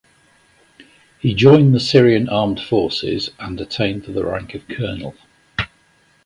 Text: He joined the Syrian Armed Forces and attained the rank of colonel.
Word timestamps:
He 1.19 1.35
joined 1.35 1.75
the 1.75 1.79
Syrian 1.79 2.27
Armed 2.27 2.59
Forces 2.59 3.29
and 3.37 3.61
attained 3.61 4.05
the 4.05 4.25
rank 4.25 4.55
of 4.55 4.67
colonel. 4.67 5.13